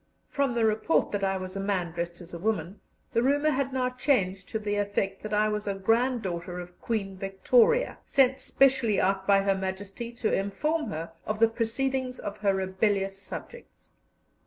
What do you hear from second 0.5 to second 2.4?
the report that I was a man dressed as a